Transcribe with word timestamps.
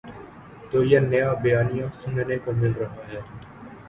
تو 0.69 0.77
یہ 0.83 0.99
نیا 1.11 1.29
بیانیہ 1.43 1.85
سننے 2.01 2.37
کو 2.43 2.51
مل 2.51 2.71
رہا 2.79 3.01
ہے۔ 3.09 3.19